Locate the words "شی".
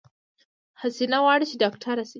2.07-2.09